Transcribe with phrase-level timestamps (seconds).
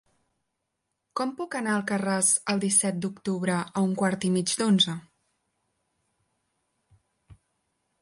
[1.19, 4.99] Com puc anar a Alcarràs el disset d'octubre a un quart i mig d'onze?